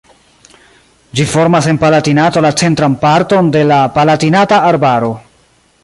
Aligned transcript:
Ĝi 1.19 1.25
formas 1.33 1.67
en 1.73 1.79
Palatinato 1.83 2.43
la 2.47 2.51
centran 2.63 2.97
parton 3.05 3.53
de 3.57 3.63
la 3.73 3.79
Palatinata 3.99 4.61
Arbaro. 4.73 5.13